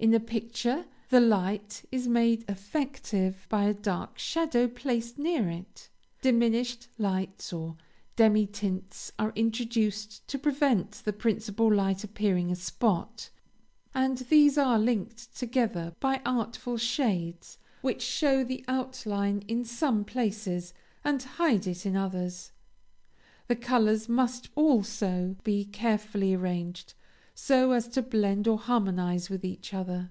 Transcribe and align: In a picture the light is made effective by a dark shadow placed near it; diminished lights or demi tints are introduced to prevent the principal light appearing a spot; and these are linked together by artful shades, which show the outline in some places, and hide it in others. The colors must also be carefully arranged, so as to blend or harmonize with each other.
In 0.00 0.14
a 0.14 0.20
picture 0.20 0.84
the 1.10 1.18
light 1.18 1.84
is 1.90 2.06
made 2.06 2.44
effective 2.48 3.46
by 3.48 3.64
a 3.64 3.74
dark 3.74 4.16
shadow 4.16 4.68
placed 4.68 5.18
near 5.18 5.48
it; 5.50 5.88
diminished 6.22 6.86
lights 6.98 7.52
or 7.52 7.76
demi 8.14 8.46
tints 8.46 9.10
are 9.18 9.32
introduced 9.34 10.24
to 10.28 10.38
prevent 10.38 11.02
the 11.04 11.12
principal 11.12 11.74
light 11.74 12.04
appearing 12.04 12.52
a 12.52 12.54
spot; 12.54 13.30
and 13.92 14.18
these 14.18 14.56
are 14.56 14.78
linked 14.78 15.34
together 15.36 15.96
by 15.98 16.22
artful 16.24 16.76
shades, 16.76 17.58
which 17.82 18.00
show 18.02 18.44
the 18.44 18.64
outline 18.68 19.42
in 19.48 19.64
some 19.64 20.04
places, 20.04 20.72
and 21.02 21.24
hide 21.24 21.66
it 21.66 21.84
in 21.84 21.96
others. 21.96 22.52
The 23.48 23.56
colors 23.56 24.08
must 24.08 24.48
also 24.54 25.34
be 25.42 25.64
carefully 25.64 26.34
arranged, 26.34 26.94
so 27.40 27.70
as 27.70 27.86
to 27.86 28.02
blend 28.02 28.48
or 28.48 28.58
harmonize 28.58 29.30
with 29.30 29.44
each 29.44 29.72
other. 29.72 30.10